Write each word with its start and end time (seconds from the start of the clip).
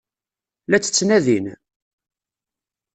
La 0.69 0.77
tt-ttnadin? 0.79 1.45